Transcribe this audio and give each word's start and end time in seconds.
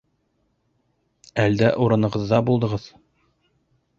Әлдә 1.43 1.69
урынығыҙҙа 1.85 2.39
булдығыҙ. 2.49 2.87